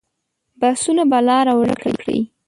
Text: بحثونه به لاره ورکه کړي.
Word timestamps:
بحثونه 0.59 1.03
به 1.09 1.19
لاره 1.27 1.53
ورکه 1.59 1.91
کړي. 1.99 2.19